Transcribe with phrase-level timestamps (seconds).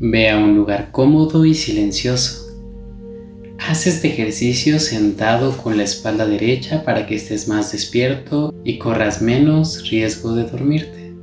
[0.00, 2.52] Ve a un lugar cómodo y silencioso.
[3.60, 9.22] Haz este ejercicio sentado con la espalda derecha para que estés más despierto y corras
[9.22, 11.14] menos riesgo de dormirte.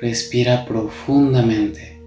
[0.00, 2.02] Respira profundamente.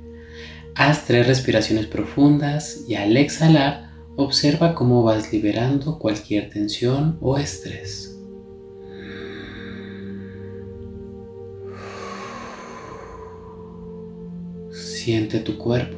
[0.75, 8.16] Haz tres respiraciones profundas y al exhalar observa cómo vas liberando cualquier tensión o estrés.
[15.07, 15.95] Siente tu cuerpo.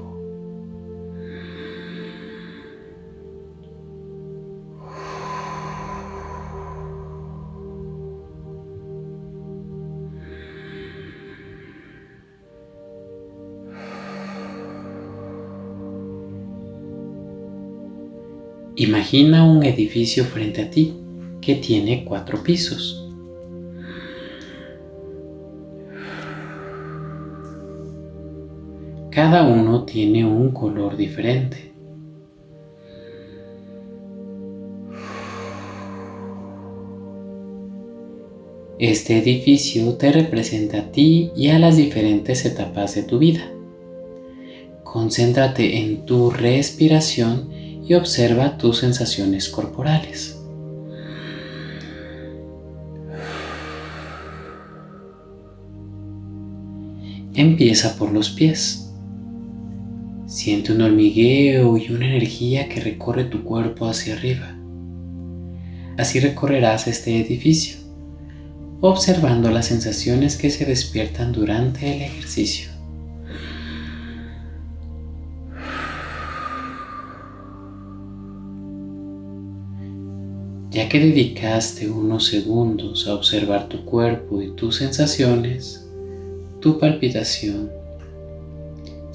[18.76, 20.94] Imagina un edificio frente a ti
[21.42, 23.09] que tiene cuatro pisos.
[29.32, 31.72] Cada uno tiene un color diferente.
[38.80, 43.52] Este edificio te representa a ti y a las diferentes etapas de tu vida.
[44.84, 47.52] Concéntrate en tu respiración
[47.88, 50.42] y observa tus sensaciones corporales.
[57.36, 58.89] Empieza por los pies.
[60.40, 64.58] Siente un hormigueo y una energía que recorre tu cuerpo hacia arriba.
[65.98, 67.76] Así recorrerás este edificio,
[68.80, 72.70] observando las sensaciones que se despiertan durante el ejercicio.
[80.72, 85.86] Ya que dedicaste unos segundos a observar tu cuerpo y tus sensaciones,
[86.62, 87.79] tu palpitación,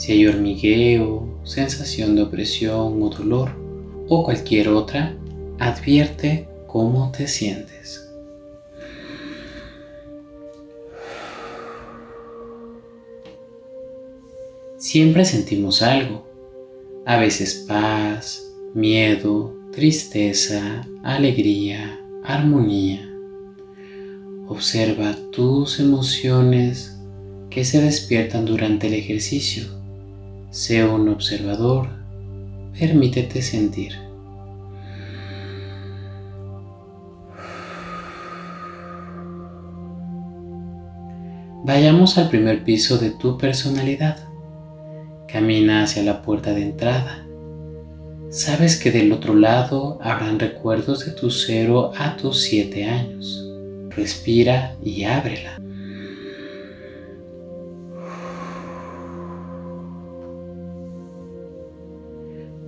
[0.04, 3.52] si hay hormigueo, sensación de opresión o dolor
[4.06, 5.16] o cualquier otra,
[5.58, 8.06] advierte cómo te sientes.
[14.76, 16.28] Siempre sentimos algo,
[17.06, 23.10] a veces paz, miedo, tristeza, alegría, armonía.
[24.48, 26.94] Observa tus emociones
[27.48, 29.82] que se despiertan durante el ejercicio
[30.54, 31.88] Sé un observador,
[32.78, 33.92] permítete sentir.
[41.64, 44.28] Vayamos al primer piso de tu personalidad.
[45.26, 47.26] Camina hacia la puerta de entrada.
[48.30, 53.44] Sabes que del otro lado habrán recuerdos de tu cero a tus siete años.
[53.90, 55.58] Respira y ábrela.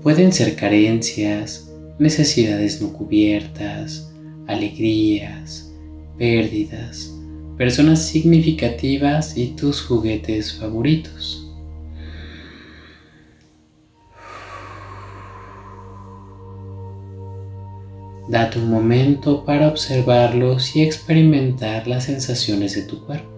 [0.07, 1.69] Pueden ser carencias,
[1.99, 4.09] necesidades no cubiertas,
[4.47, 5.75] alegrías,
[6.17, 7.13] pérdidas,
[7.59, 11.45] personas significativas y tus juguetes favoritos.
[18.29, 23.36] Date un momento para observarlos y experimentar las sensaciones de tu cuerpo.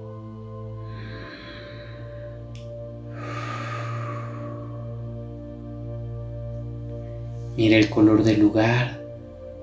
[7.58, 9.00] Mira el color del lugar.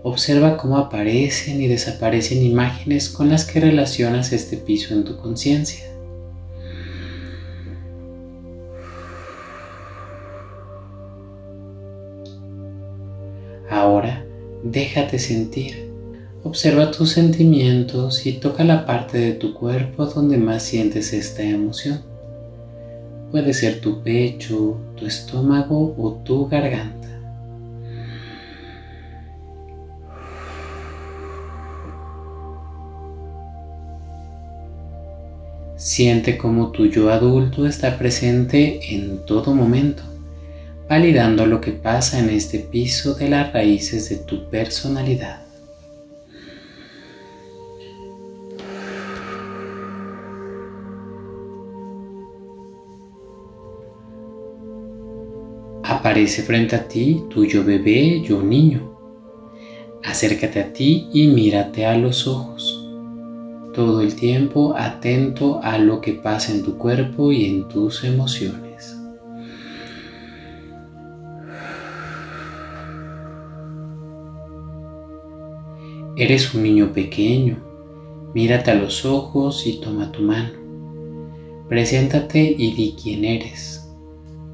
[0.03, 5.85] Observa cómo aparecen y desaparecen imágenes con las que relacionas este piso en tu conciencia.
[13.69, 14.25] Ahora
[14.61, 15.89] déjate sentir.
[16.44, 22.01] Observa tus sentimientos y toca la parte de tu cuerpo donde más sientes esta emoción.
[23.31, 27.04] Puede ser tu pecho, tu estómago o tu garganta.
[35.85, 40.02] Siente como tu yo adulto está presente en todo momento,
[40.90, 45.46] validando lo que pasa en este piso de las raíces de tu personalidad.
[55.84, 58.91] Aparece frente a ti tu yo bebé, yo niño.
[60.03, 62.54] Acércate a ti y mírate a los ojos
[63.75, 68.97] todo el tiempo atento a lo que pasa en tu cuerpo y en tus emociones.
[76.17, 77.57] Eres un niño pequeño,
[78.33, 80.53] mírate a los ojos y toma tu mano.
[81.67, 83.91] Preséntate y di quién eres,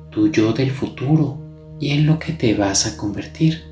[0.09, 1.37] tu yo del futuro
[1.79, 3.70] y en lo que te vas a convertir.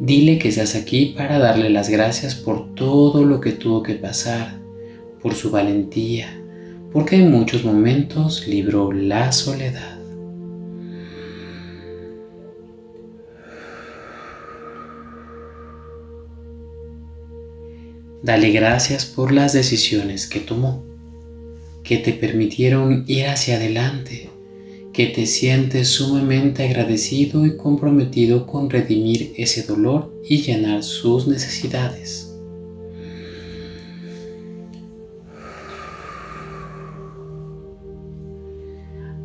[0.00, 4.58] Dile que estás aquí para darle las gracias por todo lo que tuvo que pasar,
[5.22, 6.36] por su valentía,
[6.92, 9.98] porque en muchos momentos libró la soledad.
[18.24, 20.82] Dale gracias por las decisiones que tomó,
[21.84, 24.30] que te permitieron ir hacia adelante,
[24.94, 32.30] que te sientes sumamente agradecido y comprometido con redimir ese dolor y llenar sus necesidades.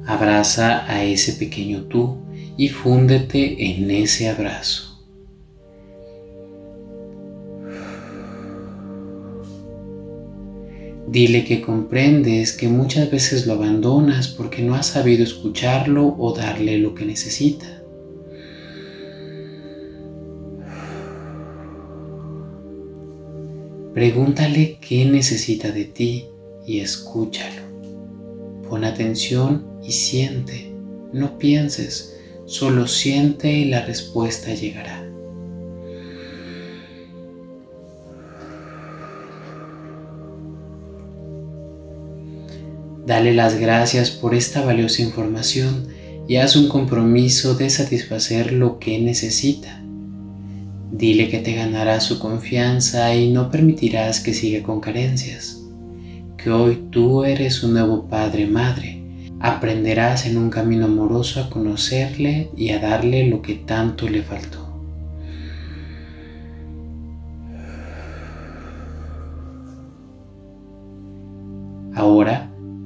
[0.08, 2.18] Abraza a ese pequeño tú
[2.58, 4.89] y fúndete en ese abrazo.
[11.12, 16.78] Dile que comprendes que muchas veces lo abandonas porque no has sabido escucharlo o darle
[16.78, 17.66] lo que necesita.
[23.96, 26.28] Pregúntale qué necesita de ti
[26.68, 27.64] y escúchalo.
[28.70, 30.72] Pon atención y siente.
[31.12, 35.09] No pienses, solo siente y la respuesta llegará.
[43.10, 45.88] Dale las gracias por esta valiosa información
[46.28, 49.82] y haz un compromiso de satisfacer lo que necesita.
[50.92, 55.60] Dile que te ganará su confianza y no permitirás que siga con carencias.
[56.38, 59.02] Que hoy tú eres un nuevo padre madre.
[59.40, 64.69] Aprenderás en un camino amoroso a conocerle y a darle lo que tanto le faltó.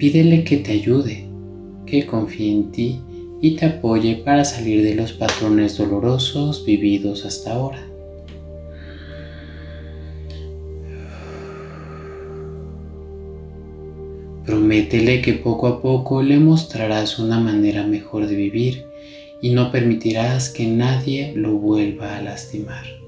[0.04, 1.30] Pídele que te ayude,
[1.86, 3.00] que confíe en ti
[3.42, 7.88] y te apoye para salir de los patrones dolorosos vividos hasta ahora.
[14.46, 18.86] Prométele que poco a poco le mostrarás una manera mejor de vivir
[19.42, 23.03] y no permitirás que nadie lo vuelva a lastimar.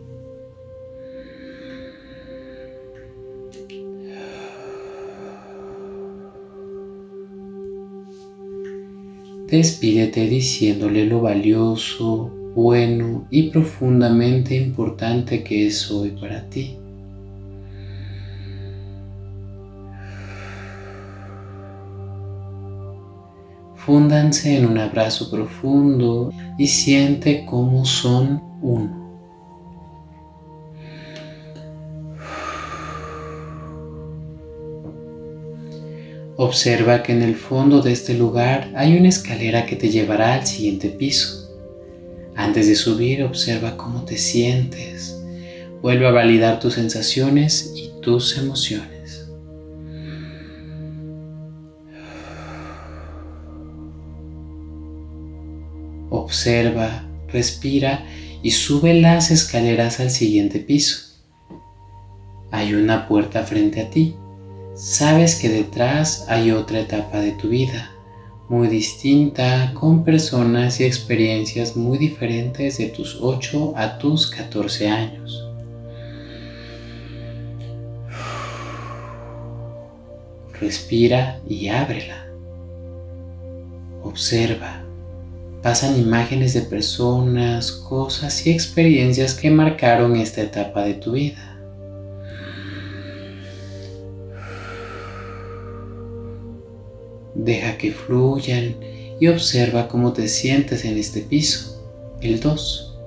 [9.55, 16.77] Despídete diciéndole lo valioso, bueno y profundamente importante que es hoy para ti.
[23.75, 29.04] Fúndanse en un abrazo profundo y siente cómo son uno.
[36.37, 40.45] Observa que en el fondo de este lugar hay una escalera que te llevará al
[40.45, 41.49] siguiente piso.
[42.35, 45.17] Antes de subir, observa cómo te sientes.
[45.81, 49.29] Vuelve a validar tus sensaciones y tus emociones.
[56.09, 58.05] Observa, respira
[58.43, 61.15] y sube las escaleras al siguiente piso.
[62.51, 64.17] Hay una puerta frente a ti
[64.75, 67.91] sabes que detrás hay otra etapa de tu vida,
[68.49, 75.47] muy distinta, con personas y experiencias muy diferentes de tus 8 a tus 14 años.
[80.59, 82.27] Respira y ábrela.
[84.03, 84.83] Observa.
[85.61, 91.54] Pasan imágenes de personas, cosas y experiencias que marcaron esta etapa de tu vida.
[97.45, 98.75] Deja que fluyan
[99.19, 101.79] y observa cómo te sientes en este piso,
[102.19, 102.97] el 2.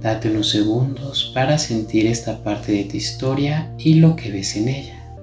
[0.00, 4.68] Date unos segundos para sentir esta parte de tu historia y lo que ves en
[4.68, 5.18] ella.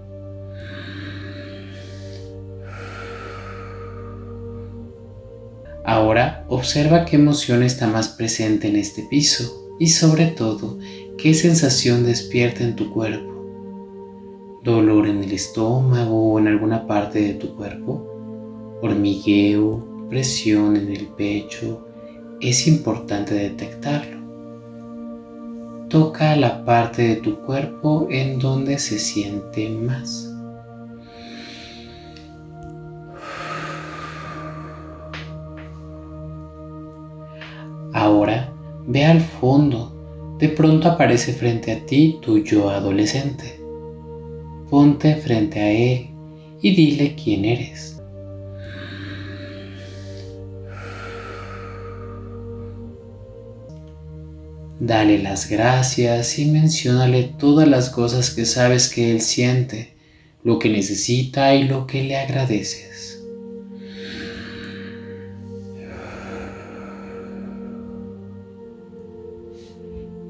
[5.84, 10.78] Ahora observa qué emoción está más presente en este piso y sobre todo
[11.18, 13.33] qué sensación despierta en tu cuerpo
[14.64, 21.08] dolor en el estómago o en alguna parte de tu cuerpo, hormigueo, presión en el
[21.08, 21.86] pecho,
[22.40, 24.24] es importante detectarlo.
[25.90, 30.30] Toca la parte de tu cuerpo en donde se siente más.
[37.94, 38.52] Ahora
[38.88, 39.94] ve al fondo
[40.40, 43.63] de pronto aparece frente a ti tu yo adolescente.
[44.74, 46.08] Ponte frente a él
[46.60, 47.96] y dile quién eres.
[54.80, 59.94] Dale las gracias y menciónale todas las cosas que sabes que Él siente,
[60.44, 63.24] lo que necesita y lo que le agradeces.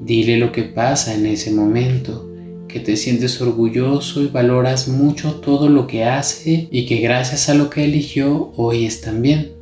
[0.02, 2.33] Dile lo que pasa en ese momento,
[2.74, 7.54] que te sientes orgulloso y valoras mucho todo lo que hace y que gracias a
[7.54, 9.52] lo que eligió hoy están bien.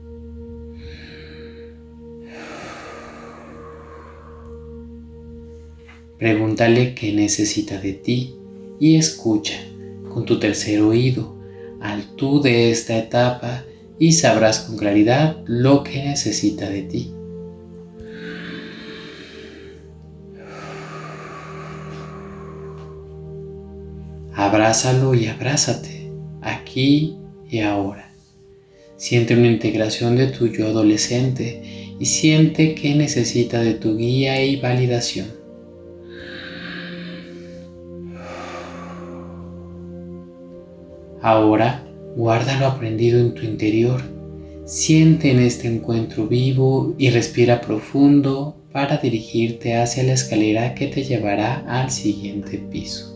[6.17, 8.35] Pregúntale qué necesita de ti
[8.81, 9.61] y escucha
[10.15, 11.37] con tu tercer oído
[11.83, 13.67] al tú de esta etapa
[13.99, 17.13] y sabrás con claridad lo que necesita de ti.
[24.35, 26.11] Abrázalo y abrázate,
[26.41, 27.17] aquí
[27.51, 28.11] y ahora.
[28.97, 34.57] Siente una integración de tu yo adolescente y siente que necesita de tu guía y
[34.57, 35.27] validación.
[41.21, 41.85] Ahora
[42.17, 44.01] guarda lo aprendido en tu interior.
[44.65, 51.05] Siente en este encuentro vivo y respira profundo para dirigirte hacia la escalera que te
[51.05, 53.12] llevará al siguiente piso.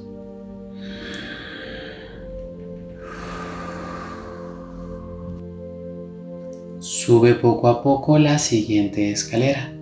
[7.06, 9.72] Sube poco a poco la siguiente escalera,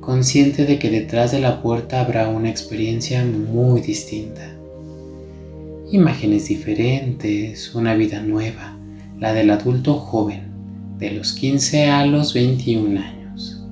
[0.00, 4.56] consciente de que detrás de la puerta habrá una experiencia muy distinta
[5.90, 8.74] imágenes diferentes, una vida nueva,
[9.18, 10.50] la del adulto joven,
[10.98, 13.62] de los 15 a los 21 años.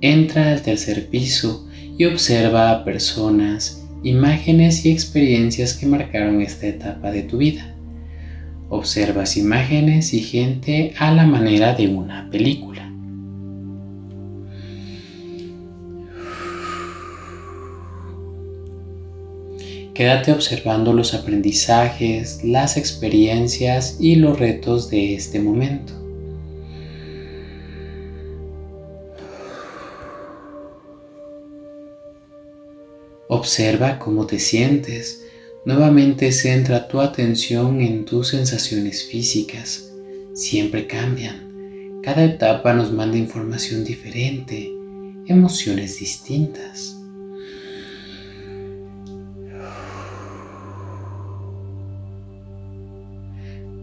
[0.00, 1.66] Entra al tercer piso
[1.98, 7.74] y observa a personas, imágenes y experiencias que marcaron esta etapa de tu vida.
[8.68, 12.92] Observas imágenes y gente a la manera de una película.
[19.94, 26.05] Quédate observando los aprendizajes, las experiencias y los retos de este momento.
[33.28, 35.24] Observa cómo te sientes.
[35.64, 39.90] Nuevamente centra tu atención en tus sensaciones físicas.
[40.32, 42.00] Siempre cambian.
[42.02, 44.72] Cada etapa nos manda información diferente,
[45.26, 46.96] emociones distintas.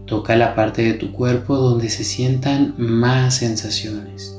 [0.06, 4.34] Toca la parte de tu cuerpo donde se sientan más sensaciones,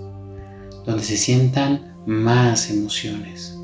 [0.84, 3.55] donde se sientan más emociones.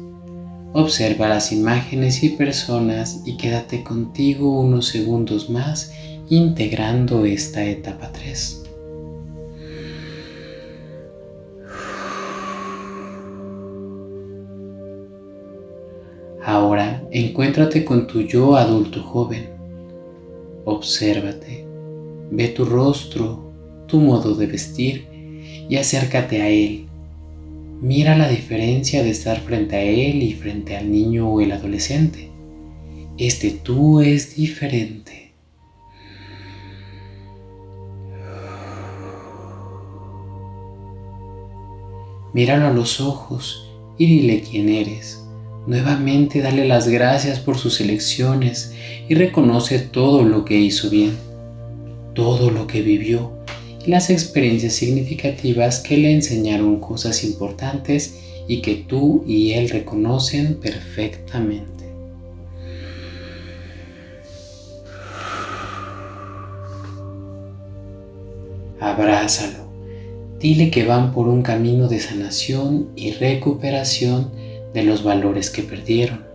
[0.74, 5.94] Observa las imágenes y personas y quédate contigo unos segundos más
[6.30, 8.64] integrando esta etapa 3.
[16.44, 19.50] Ahora encuéntrate con tu yo adulto joven.
[20.66, 21.66] Obsérvate
[22.32, 23.52] Ve tu rostro,
[23.88, 25.06] tu modo de vestir
[25.68, 26.91] y acércate a Él.
[27.82, 32.30] Mira la diferencia de estar frente a Él y frente al niño o el adolescente.
[33.18, 35.34] Este tú es diferente.
[42.34, 45.26] Míralo a los ojos y dile quién eres.
[45.66, 48.76] Nuevamente dale las gracias por sus elecciones
[49.10, 51.32] y reconoce todo lo que hizo bien
[52.14, 53.32] todo lo que vivió
[53.88, 58.16] las experiencias significativas que le enseñaron cosas importantes
[58.48, 61.86] y que tú y él reconocen perfectamente.
[68.80, 69.70] Abrázalo.
[70.40, 74.32] Dile que van por un camino de sanación y recuperación
[74.74, 76.31] de los valores que perdieron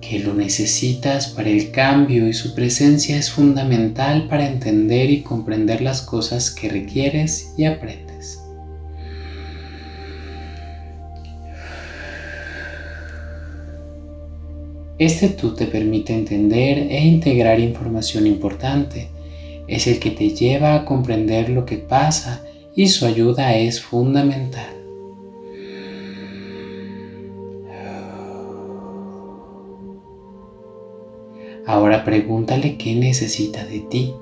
[0.00, 5.82] que lo necesitas para el cambio y su presencia es fundamental para entender y comprender
[5.82, 8.10] las cosas que requieres y aprendes.
[14.98, 19.08] Este tú te permite entender e integrar información importante.
[19.66, 22.42] Es el que te lleva a comprender lo que pasa
[22.76, 24.79] y su ayuda es fundamental.
[32.04, 34.14] Pregúntale qué necesita de ti,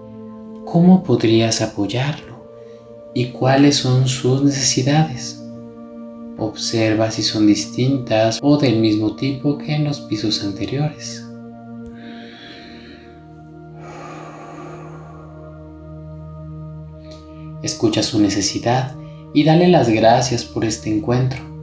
[0.64, 2.38] cómo podrías apoyarlo
[3.14, 5.42] y cuáles son sus necesidades.
[6.38, 11.24] Observa si son distintas o del mismo tipo que en los pisos anteriores.
[17.62, 18.94] Escucha su necesidad
[19.34, 21.57] y dale las gracias por este encuentro.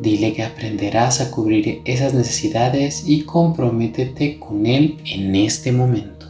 [0.00, 6.26] Dile que aprenderás a cubrir esas necesidades y comprométete con él en este momento.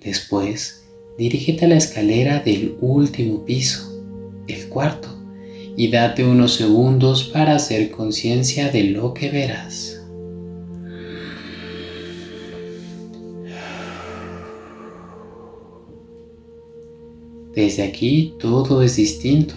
[0.00, 0.84] Después,
[1.18, 3.88] dirígete a la escalera del último piso,
[4.46, 5.08] el cuarto,
[5.76, 10.01] y date unos segundos para hacer conciencia de lo que verás.
[17.54, 19.54] Desde aquí todo es distinto.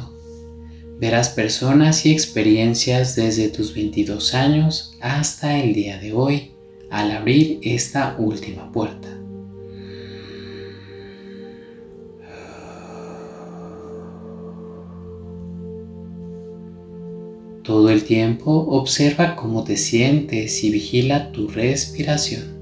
[1.00, 6.52] Verás personas y experiencias desde tus 22 años hasta el día de hoy
[6.90, 9.10] al abrir esta última puerta.
[17.64, 22.55] Todo el tiempo observa cómo te sientes y vigila tu respiración.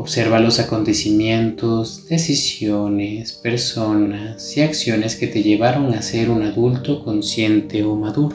[0.00, 7.84] Observa los acontecimientos, decisiones, personas y acciones que te llevaron a ser un adulto consciente
[7.84, 8.34] o maduro.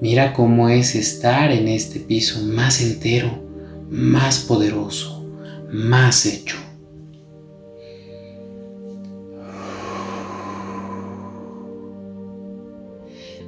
[0.00, 3.42] Mira cómo es estar en este piso más entero,
[3.90, 5.28] más poderoso,
[5.68, 6.69] más hecho.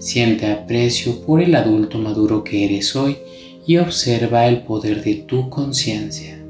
[0.03, 3.19] Siente aprecio por el adulto maduro que eres hoy
[3.65, 6.45] y observa el poder de tu conciencia.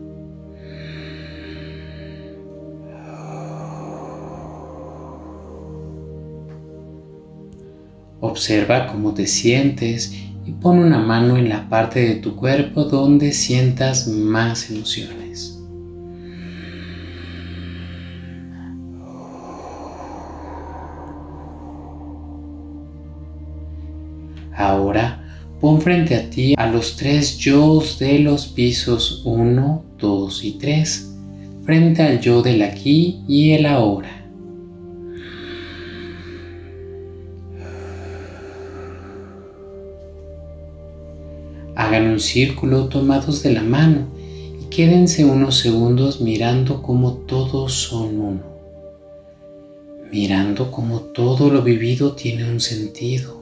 [8.21, 10.15] Observa cómo te sientes
[10.47, 15.62] y pon una mano en la parte de tu cuerpo donde sientas más emociones.
[24.63, 25.19] Ahora
[25.61, 31.15] pon frente a ti a los tres yo de los pisos 1, 2 y 3,
[31.65, 34.25] frente al yo del aquí y el ahora.
[41.75, 44.07] Hagan un círculo tomados de la mano
[44.63, 48.43] y quédense unos segundos mirando como todos son uno,
[50.13, 53.42] mirando como todo lo vivido tiene un sentido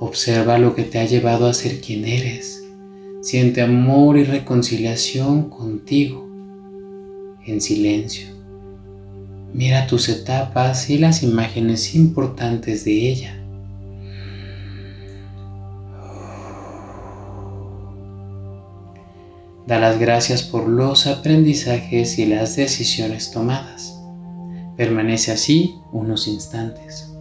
[0.00, 2.64] Observa lo que te ha llevado a ser quien eres.
[3.22, 6.28] Siente amor y reconciliación contigo
[7.46, 8.26] en silencio.
[9.52, 13.40] Mira tus etapas y las imágenes importantes de ella.
[19.66, 23.98] Da las gracias por los aprendizajes y las decisiones tomadas.
[24.76, 27.13] Permanece así unos instantes.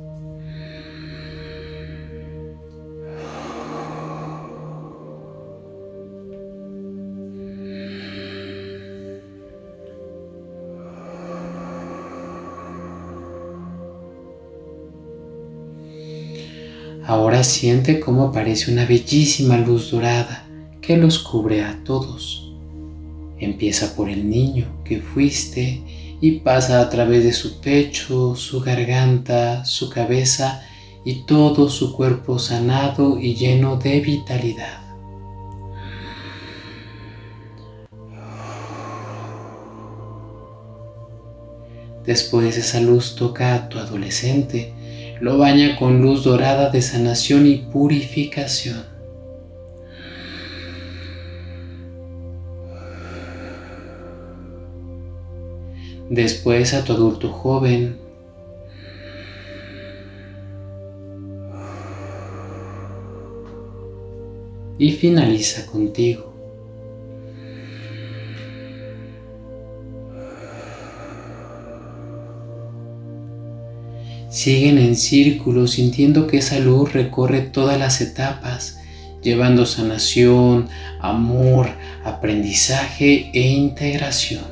[17.05, 20.47] Ahora siente cómo aparece una bellísima luz dorada
[20.81, 22.53] que los cubre a todos.
[23.39, 25.81] Empieza por el niño que fuiste
[26.21, 30.63] y pasa a través de su pecho, su garganta, su cabeza
[31.03, 34.79] y todo su cuerpo sanado y lleno de vitalidad.
[42.05, 44.73] Después esa luz toca a tu adolescente
[45.23, 48.83] lo baña con luz dorada de sanación y purificación.
[56.09, 57.95] Después a tu adulto joven,
[64.77, 66.32] y finaliza contigo.
[74.43, 78.77] Siguen en círculo sintiendo que esa luz recorre todas las etapas,
[79.21, 80.67] llevando sanación,
[80.99, 81.69] amor,
[82.03, 84.43] aprendizaje e integración.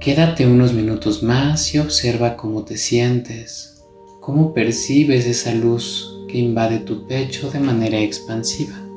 [0.00, 3.84] Quédate unos minutos más y observa cómo te sientes,
[4.22, 8.89] cómo percibes esa luz que invade tu pecho de manera expansiva.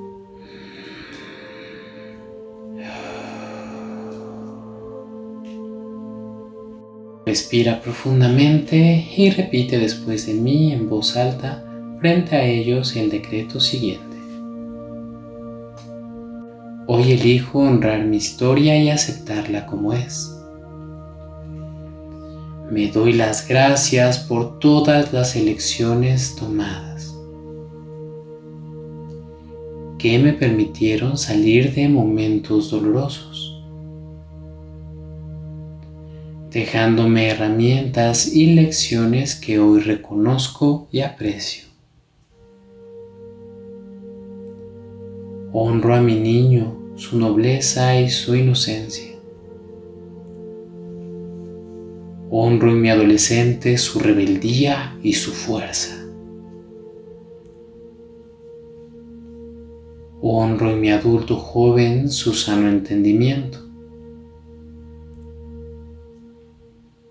[7.33, 11.65] Respira profundamente y repite después de mí en voz alta
[11.99, 14.17] frente a ellos el decreto siguiente.
[16.85, 20.31] Hoy elijo honrar mi historia y aceptarla como es.
[22.69, 27.15] Me doy las gracias por todas las elecciones tomadas
[29.97, 33.32] que me permitieron salir de momentos dolorosos
[36.53, 41.63] dejándome herramientas y lecciones que hoy reconozco y aprecio.
[45.51, 49.13] Honro a mi niño, su nobleza y su inocencia.
[52.29, 56.07] Honro en mi adolescente su rebeldía y su fuerza.
[60.21, 63.72] Honro en mi adulto joven su sano entendimiento.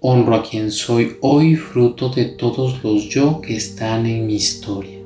[0.04, 4.98] Honro a quien soy hoy fruto de todos los yo que están en mi historia.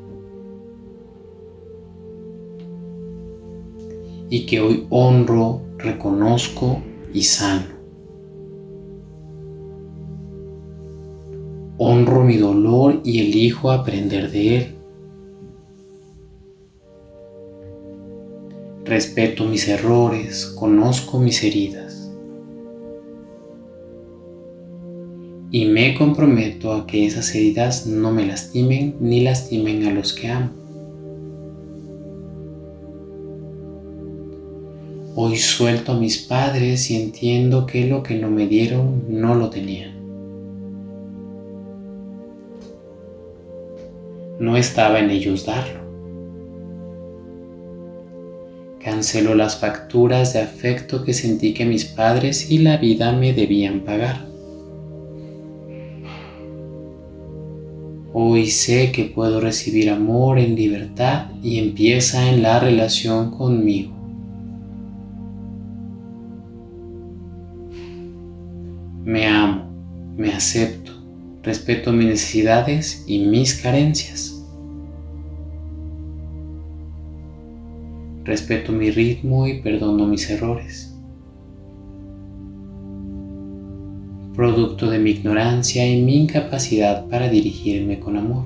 [4.31, 6.81] Y que hoy honro, reconozco
[7.13, 7.67] y sano.
[11.77, 14.75] Honro mi dolor y elijo aprender de él.
[18.87, 21.86] Respeto mis errores, conozco mis heridas.
[25.51, 30.29] Y me comprometo a que esas heridas no me lastimen ni lastimen a los que
[30.29, 30.51] amo.
[35.15, 39.49] Hoy suelto a mis padres y entiendo que lo que no me dieron no lo
[39.49, 39.97] tenían.
[44.39, 45.81] No estaba en ellos darlo.
[48.85, 53.81] Cancelo las facturas de afecto que sentí que mis padres y la vida me debían
[53.81, 54.36] pagar.
[58.19, 63.93] Hoy sé que puedo recibir amor en libertad y empieza en la relación conmigo.
[69.05, 69.71] Me amo,
[70.17, 70.93] me acepto,
[71.43, 74.43] respeto mis necesidades y mis carencias.
[78.25, 80.96] Respeto mi ritmo y perdono mis errores.
[84.37, 88.45] Producto de mi ignorancia y mi incapacidad para dirigirme con amor.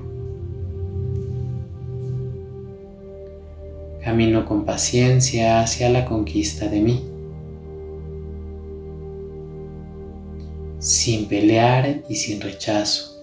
[4.01, 7.01] Camino con paciencia hacia la conquista de mí,
[10.79, 13.21] sin pelear y sin rechazo,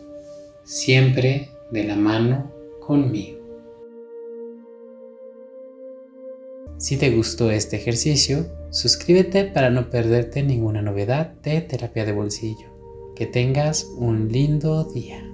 [0.62, 2.52] siempre de la mano
[2.86, 3.37] conmigo.
[6.78, 12.68] Si te gustó este ejercicio, suscríbete para no perderte ninguna novedad de terapia de bolsillo.
[13.16, 15.28] Que tengas un lindo día.